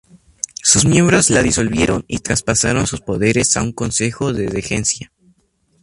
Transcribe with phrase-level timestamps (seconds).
[0.63, 5.11] Sus miembros la disolvieron y traspasaron sus poderes a un Consejo de Regencia.